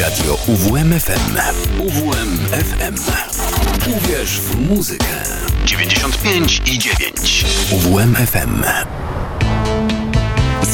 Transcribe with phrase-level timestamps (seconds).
[0.00, 1.38] Radio UWMFM.
[1.78, 2.94] UWMFM.
[3.96, 5.06] Uwierz w muzykę.
[5.64, 7.46] 95 i 9.
[7.72, 8.64] UWMFM.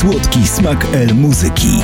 [0.00, 1.82] Słodki smak El Muzyki.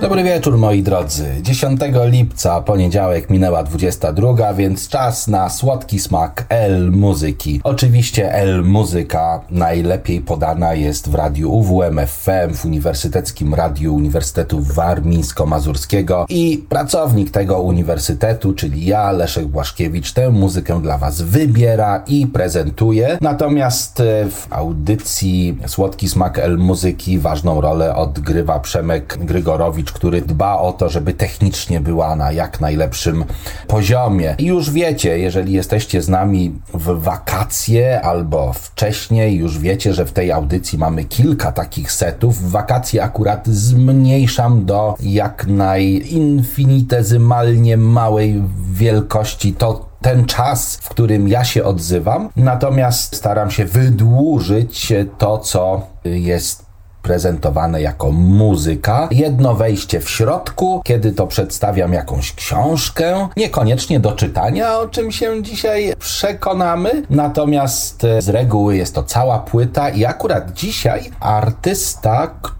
[0.00, 1.24] Dobry wieczór moi drodzy.
[1.42, 7.60] 10 lipca, poniedziałek minęła 22, więc czas na słodki smak L muzyki.
[7.64, 16.24] Oczywiście L muzyka najlepiej podana jest w radiu UWM FM, w Uniwersyteckim Radiu Uniwersytetu Warmińsko-Mazurskiego
[16.28, 23.18] i pracownik tego uniwersytetu, czyli ja, Leszek Błaszkiewicz, tę muzykę dla Was wybiera i prezentuje.
[23.20, 30.58] Natomiast e, w audycji Słodki smak L muzyki ważną rolę odgrywa Przemek Grygorowicz, który dba
[30.58, 33.24] o to, żeby technicznie była na jak najlepszym
[33.66, 34.34] poziomie.
[34.38, 40.12] I już wiecie, jeżeli jesteście z nami w wakacje albo wcześniej, już wiecie, że w
[40.12, 42.38] tej audycji mamy kilka takich setów.
[42.38, 51.44] W wakacje akurat zmniejszam do jak najinfinitezymalnie małej wielkości to ten czas, w którym ja
[51.44, 56.69] się odzywam, natomiast staram się wydłużyć to, co jest
[57.02, 59.08] prezentowane jako muzyka.
[59.10, 65.42] Jedno wejście w środku, kiedy to przedstawiam jakąś książkę, niekoniecznie do czytania, o czym się
[65.42, 67.02] dzisiaj przekonamy.
[67.10, 72.59] Natomiast z reguły jest to cała płyta i akurat dzisiaj artysta, który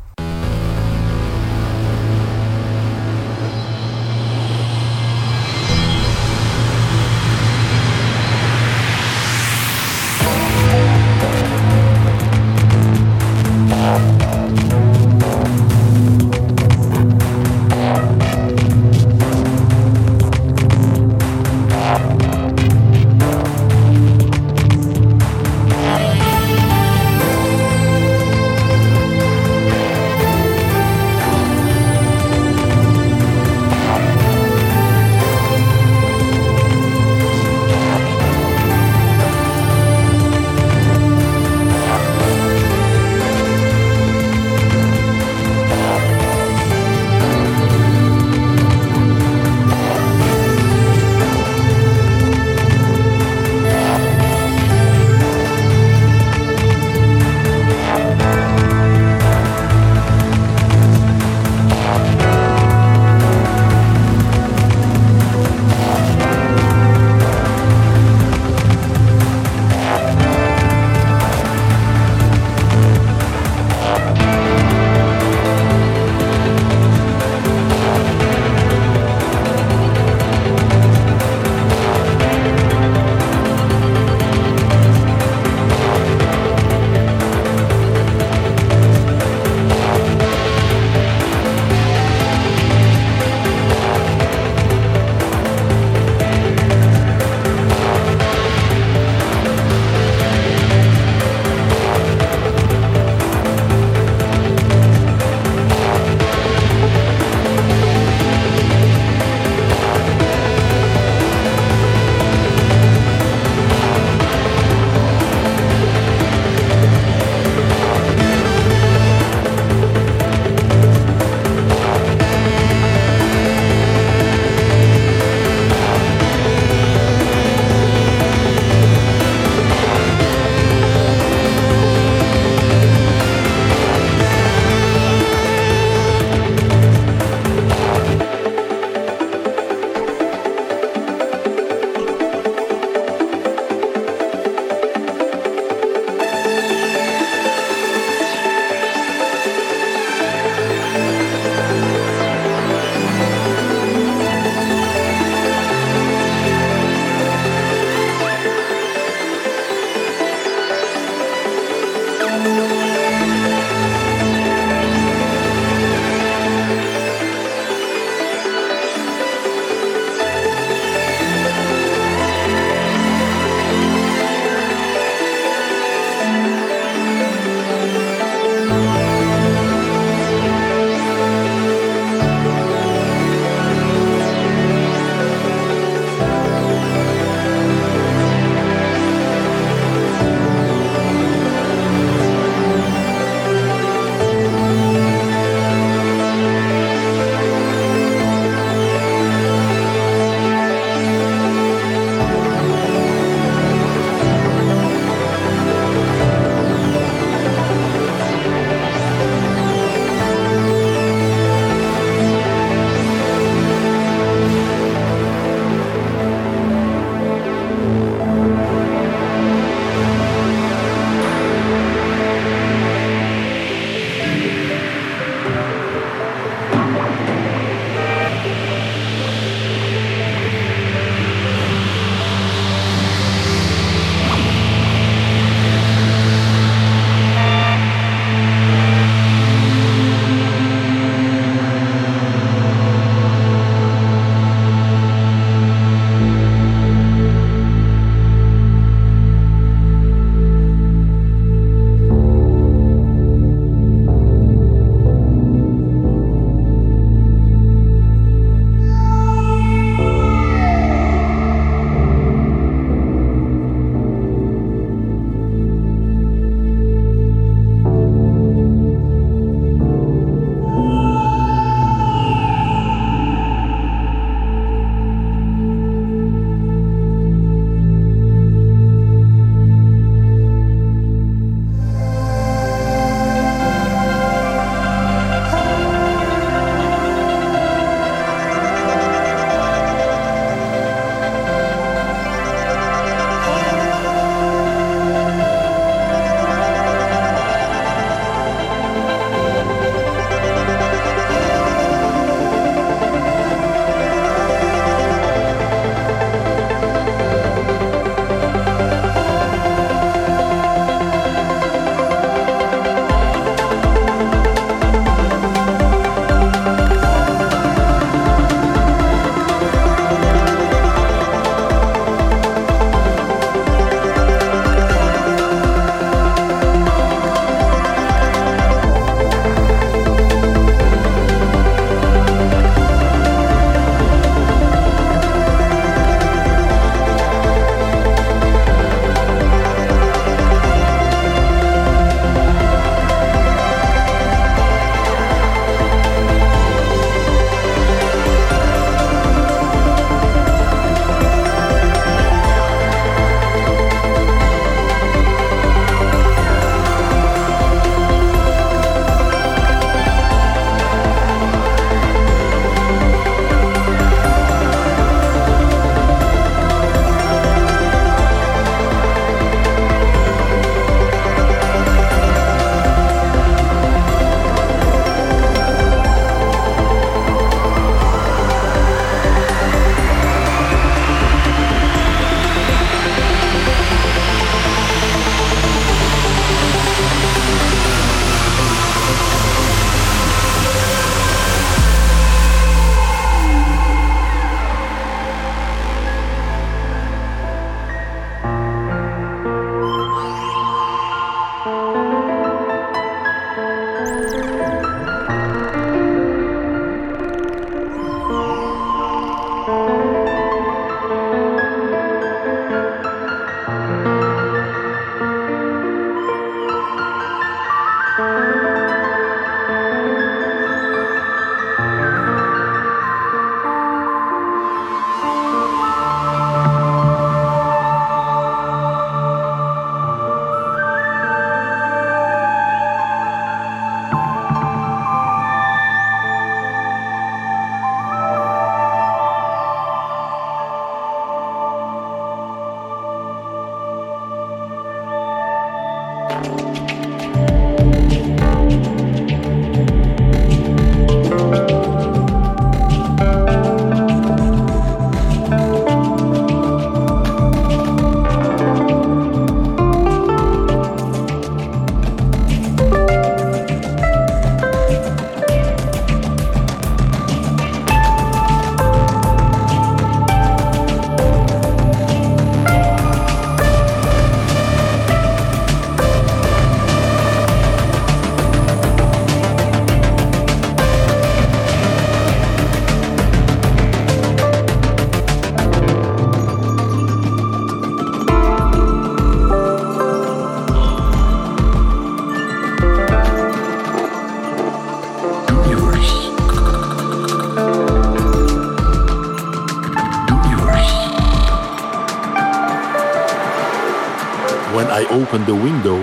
[505.34, 505.98] Open the window,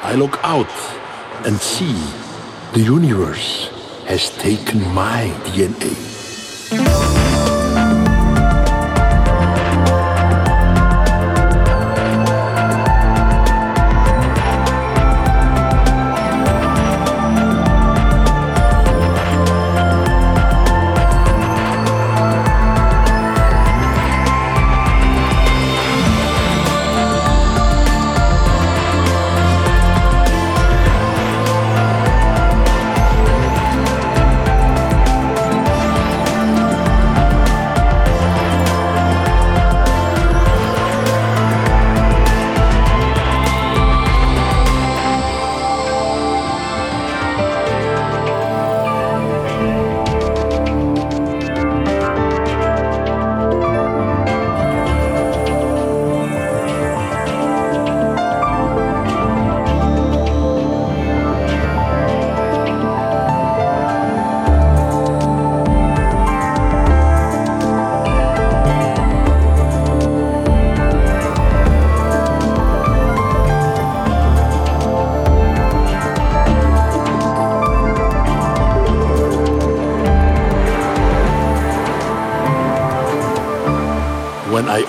[0.00, 0.70] I look out
[1.44, 1.92] and see
[2.72, 3.68] the universe
[4.06, 6.11] has taken my DNA.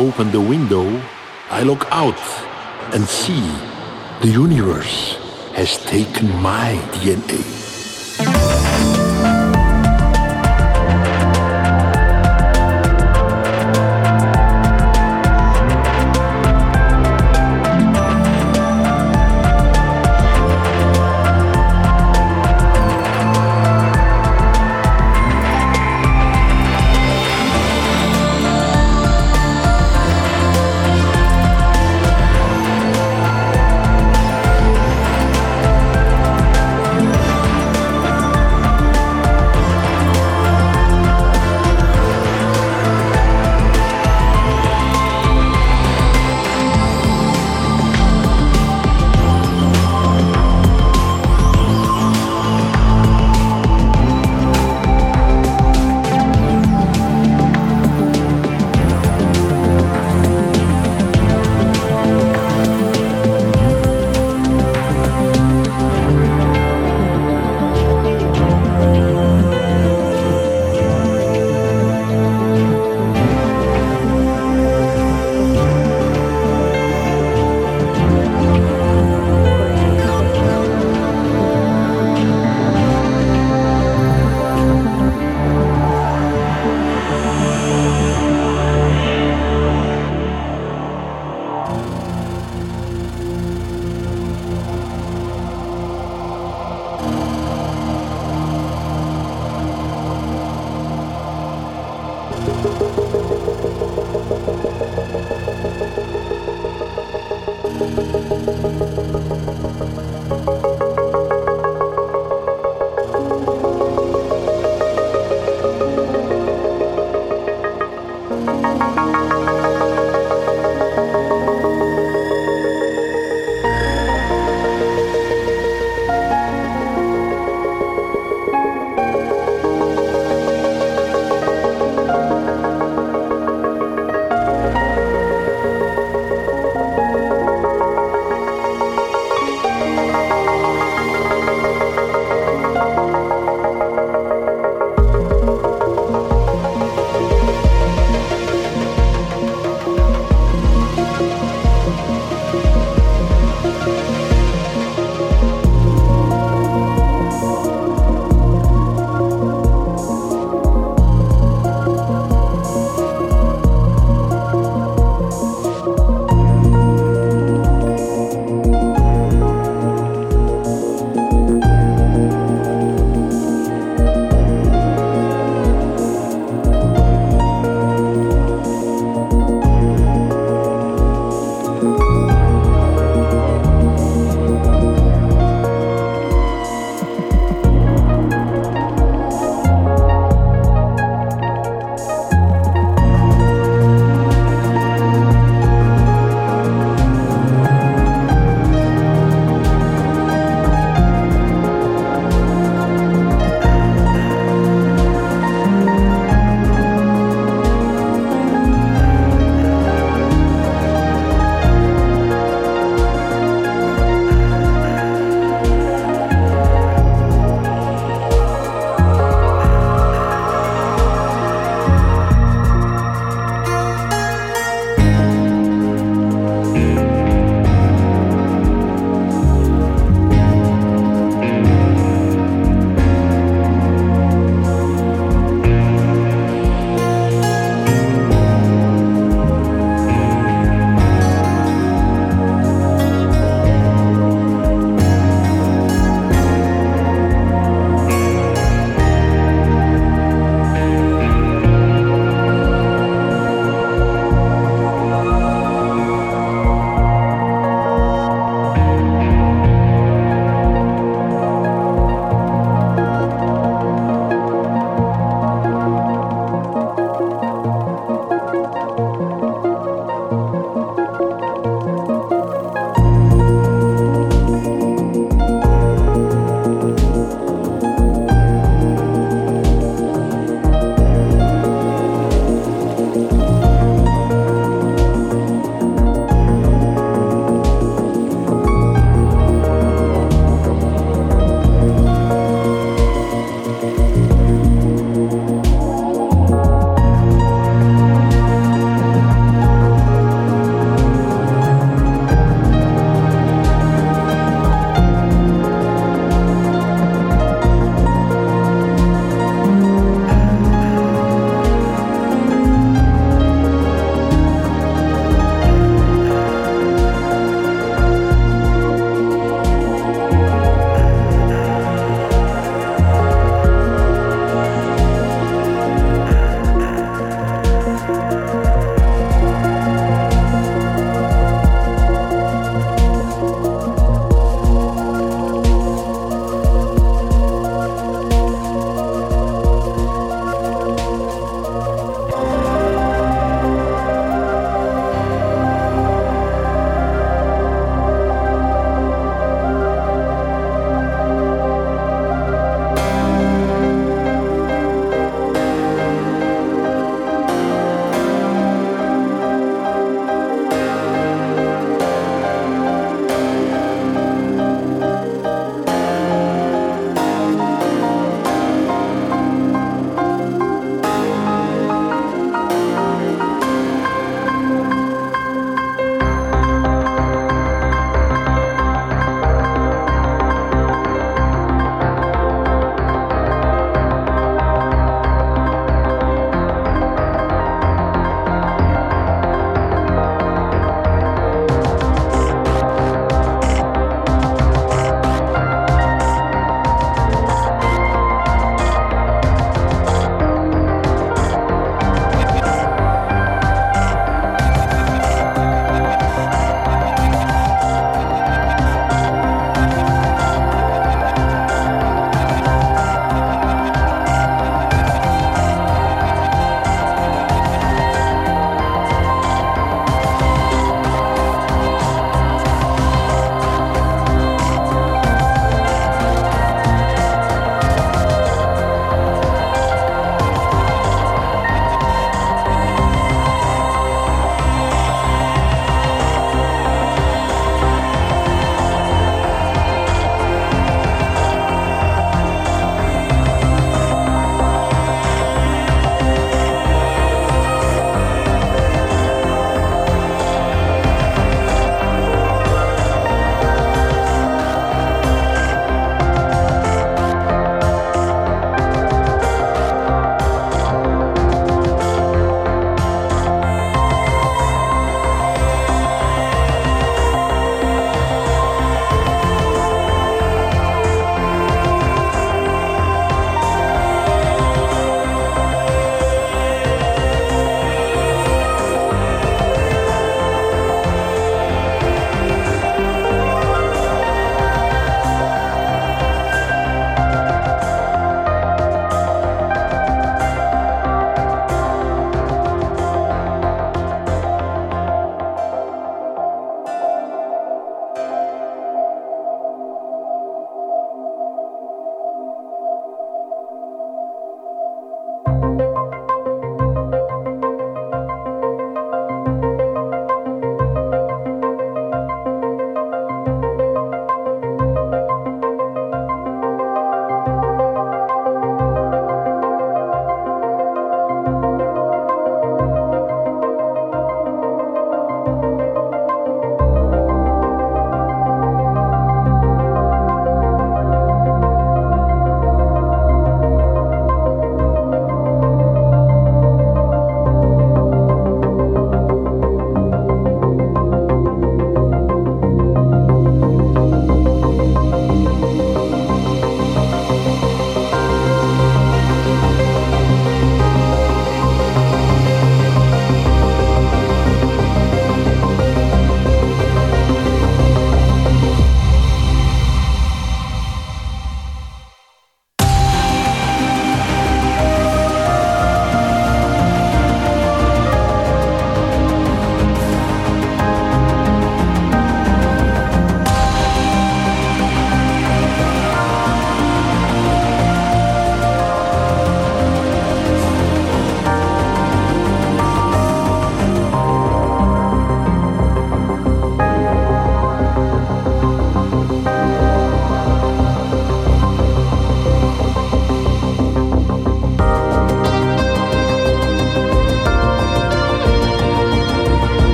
[0.00, 0.86] Open the window,
[1.50, 2.18] I look out
[2.94, 3.44] and see
[4.22, 5.18] the universe
[5.52, 7.59] has taken my DNA.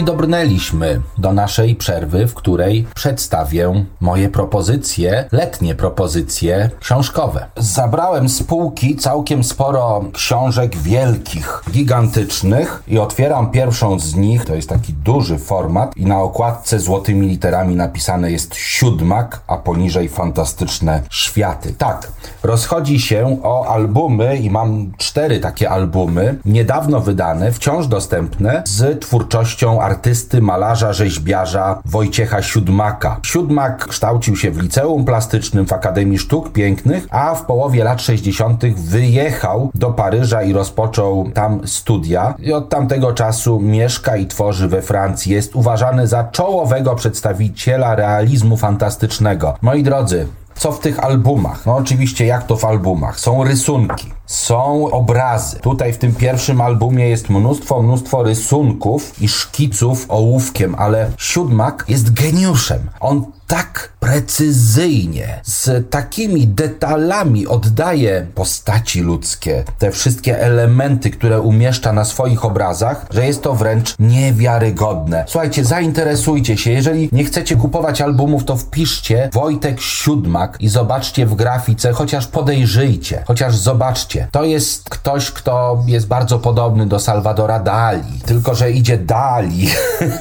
[0.00, 7.46] I dobrnęliśmy do naszej przerwy, w której przedstawię moje propozycje, letnie propozycje książkowe.
[7.56, 14.44] Zabrałem z półki całkiem sporo książek wielkich, gigantycznych i otwieram pierwszą z nich.
[14.44, 20.08] To jest taki duży format i na okładce złotymi literami napisane jest siódmak, a poniżej
[20.08, 21.74] fantastyczne światy.
[21.78, 29.00] Tak, rozchodzi się o albumy i mam cztery takie albumy, niedawno wydane, wciąż dostępne z
[29.00, 33.20] twórczością artysty, malarza, rzeźbiarza Wojciecha Siódmaka.
[33.22, 38.66] Siódmak kształcił się w liceum plastycznym w Akademii Sztuk Pięknych, a w połowie lat 60.
[38.76, 42.34] wyjechał do Paryża i rozpoczął tam studia.
[42.38, 44.99] I od tamtego czasu mieszka i tworzy we Francji.
[45.26, 49.54] Jest uważany za czołowego przedstawiciela realizmu fantastycznego.
[49.62, 51.66] Moi drodzy, co w tych albumach?
[51.66, 53.20] No oczywiście jak to w albumach?
[53.20, 55.60] Są rysunki, są obrazy.
[55.60, 62.12] Tutaj w tym pierwszym albumie jest mnóstwo, mnóstwo rysunków i szkiców ołówkiem, ale Siódmak jest
[62.12, 62.78] geniuszem.
[63.00, 72.04] On tak precyzyjnie, z takimi detalami oddaje postaci ludzkie, te wszystkie elementy, które umieszcza na
[72.04, 75.24] swoich obrazach, że jest to wręcz niewiarygodne.
[75.28, 76.70] Słuchajcie, zainteresujcie się.
[76.70, 83.24] Jeżeli nie chcecie kupować albumów, to wpiszcie Wojtek Siódmak i zobaczcie w grafice, chociaż podejrzyjcie,
[83.26, 84.28] chociaż zobaczcie.
[84.32, 89.68] To jest ktoś, kto jest bardzo podobny do Salvadora Dali, tylko że idzie Dali.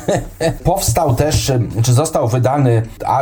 [0.64, 1.52] Powstał też,
[1.84, 3.19] czy został wydany album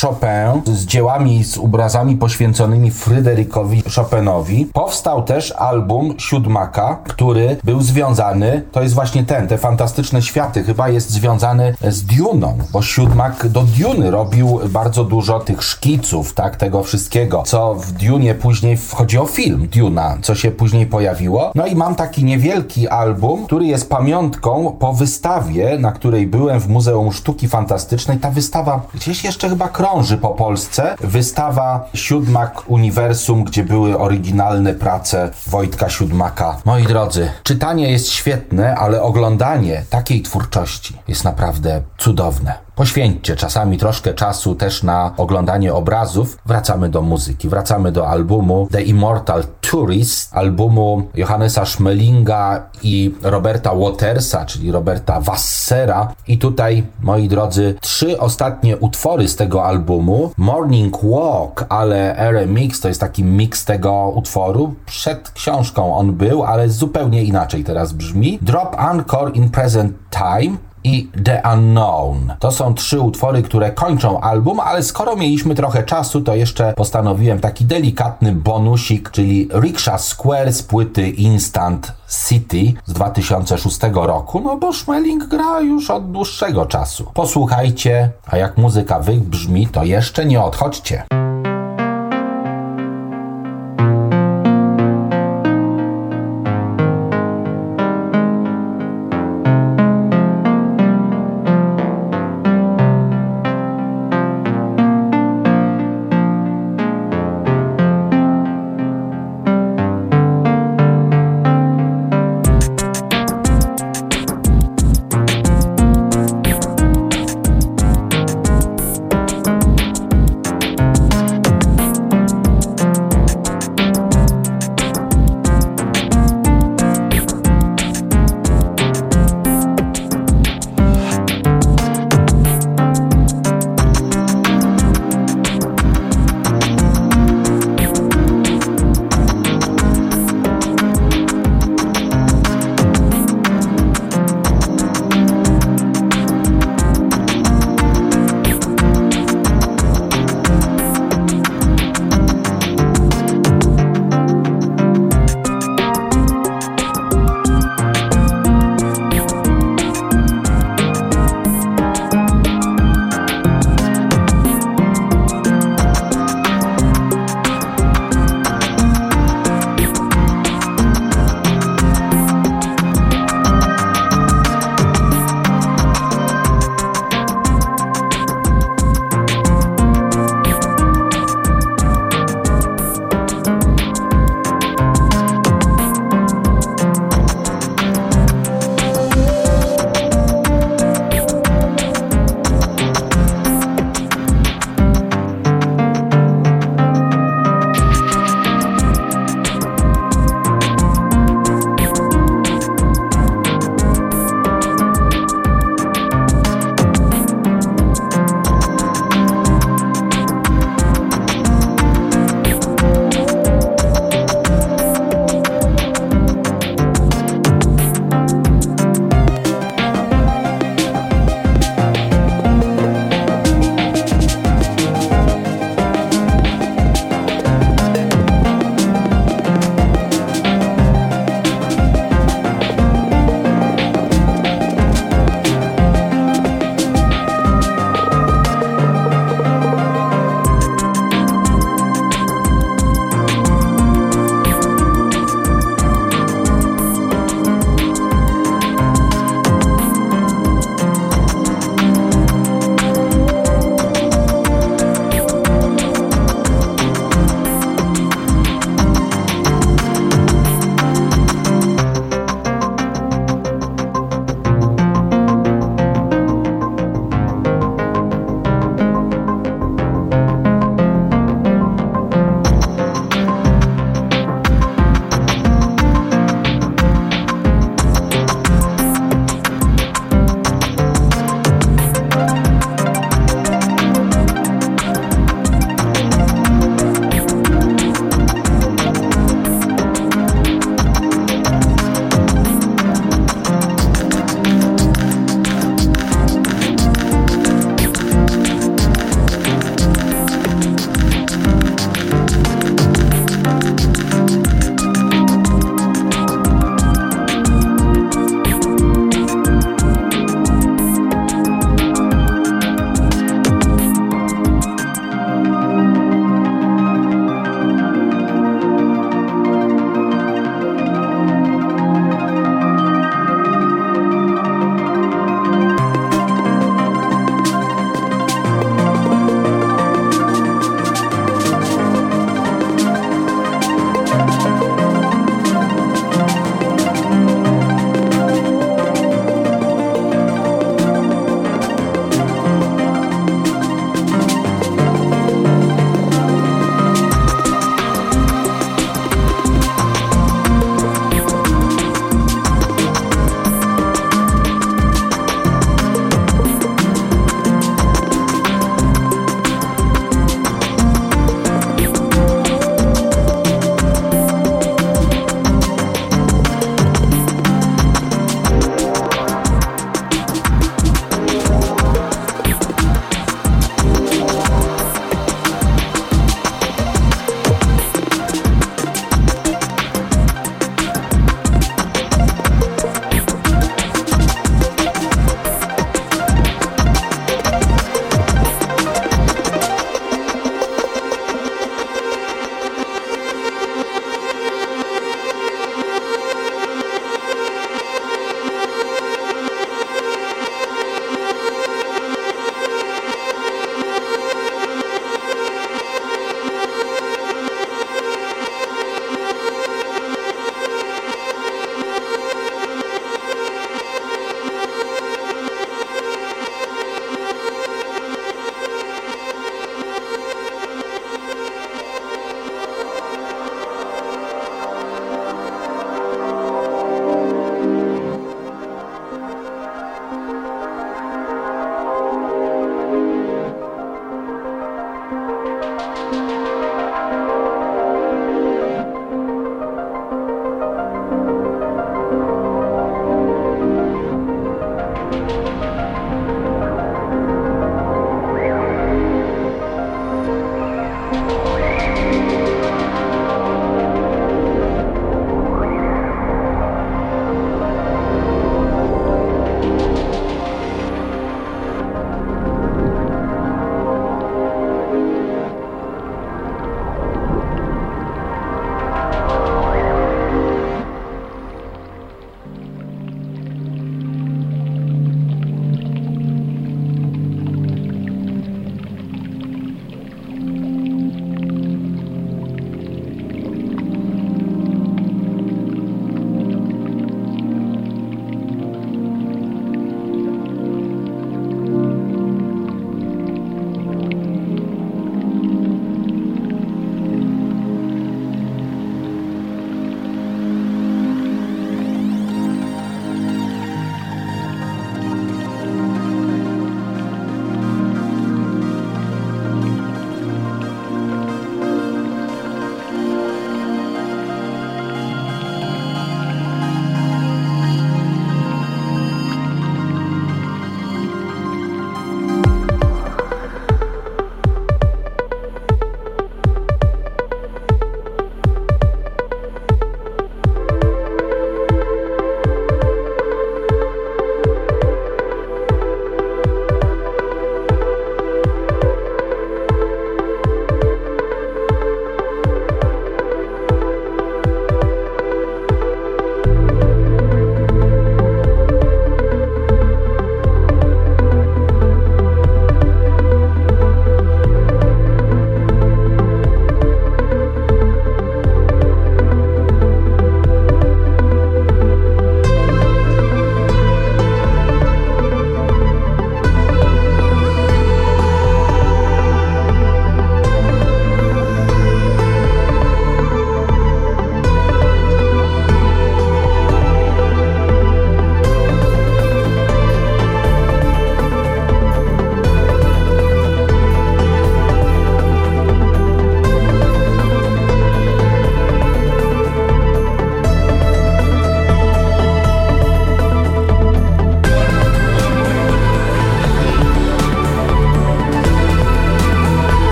[0.00, 4.66] Chopin z dziełami, z obrazami poświęconymi Fryderykowi Chopinowi.
[4.72, 10.88] Powstał też album Siódmaka, który był związany, to jest właśnie ten, te fantastyczne światy, chyba
[10.88, 16.82] jest związany z Duną, bo Siódmak do Duny robił bardzo dużo tych szkiców, tak, tego
[16.82, 21.52] wszystkiego, co w Dunie później wchodzi o film Duna, co się później pojawiło.
[21.54, 26.68] No i mam taki niewielki album, który jest pamiątką po wystawie, na której byłem w
[26.68, 28.18] Muzeum Sztuki Fantastycznej.
[28.18, 30.96] Ta wystawa gdzieś jeszcze chyba krąży po Polsce.
[31.00, 36.56] Wystawa Siódmak Uniwersum, gdzie były oryginalne prace Wojtka Siódmaka.
[36.64, 42.63] Moi drodzy, czytanie jest świetne, ale oglądanie takiej twórczości jest naprawdę cudowne.
[42.74, 46.38] Poświęćcie czasami troszkę czasu też na oglądanie obrazów.
[46.46, 54.44] Wracamy do muzyki, wracamy do albumu The Immortal Tourist, albumu Johannesa Schmelinga i Roberta Watersa,
[54.44, 56.14] czyli Roberta Wassera.
[56.28, 60.30] I tutaj, moi drodzy, trzy ostatnie utwory z tego albumu.
[60.36, 64.74] Morning Walk, ale RMX to jest taki mix tego utworu.
[64.86, 68.38] Przed książką on był, ale zupełnie inaczej teraz brzmi.
[68.42, 72.32] Drop Anchor in Present Time i The Unknown.
[72.38, 77.40] To są trzy utwory, które kończą album, ale skoro mieliśmy trochę czasu, to jeszcze postanowiłem
[77.40, 81.92] taki delikatny bonusik, czyli Rickshaw Square z płyty Instant
[82.28, 87.10] City z 2006 roku, no bo Schmeling gra już od dłuższego czasu.
[87.14, 91.04] Posłuchajcie, a jak muzyka wybrzmi, to jeszcze nie odchodźcie.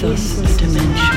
[0.00, 1.15] gives dimension.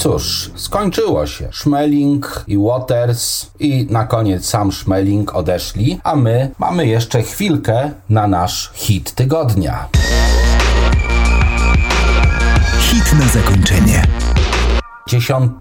[0.00, 1.48] Cóż, skończyło się.
[1.52, 8.26] Schmeling i Waters i na koniec sam Schmeling odeszli, a my mamy jeszcze chwilkę na
[8.26, 9.88] nasz hit tygodnia.
[12.78, 14.06] Hit na zakończenie.
[15.08, 15.52] 10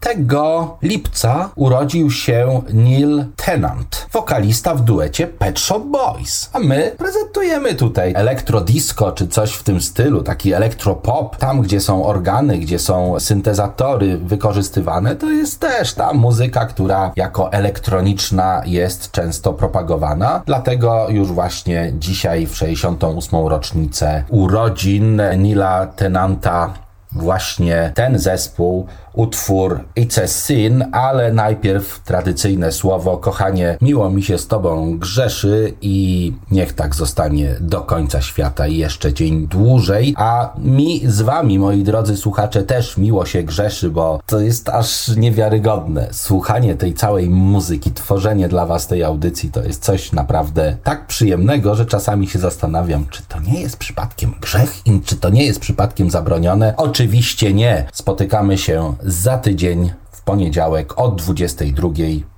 [0.81, 6.49] lipca urodził się Neil Tennant, wokalista w duecie Pet Shop Boys.
[6.53, 11.35] A my prezentujemy tutaj elektrodisco czy coś w tym stylu, taki elektropop.
[11.35, 17.51] Tam, gdzie są organy, gdzie są syntezatory wykorzystywane, to jest też ta muzyka, która jako
[17.53, 20.41] elektroniczna jest często propagowana.
[20.45, 23.47] Dlatego już właśnie dzisiaj w 68.
[23.47, 26.73] rocznicę urodzin Neila Tennanta
[27.11, 28.87] właśnie ten zespół
[29.19, 35.73] utwór It's a Sin, ale najpierw tradycyjne słowo kochanie, miło mi się z tobą grzeszy
[35.81, 41.59] i niech tak zostanie do końca świata i jeszcze dzień dłużej, a mi z wami,
[41.59, 46.07] moi drodzy słuchacze, też miło się grzeszy, bo to jest aż niewiarygodne.
[46.11, 51.75] Słuchanie tej całej muzyki, tworzenie dla was tej audycji to jest coś naprawdę tak przyjemnego,
[51.75, 55.59] że czasami się zastanawiam, czy to nie jest przypadkiem grzech i czy to nie jest
[55.59, 56.73] przypadkiem zabronione.
[56.77, 57.85] Oczywiście nie.
[57.93, 61.89] Spotykamy się za tydzień w poniedziałek o 22.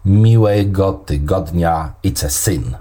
[0.05, 1.93] Miłego tygodnia.
[2.03, 2.80] It's a sin.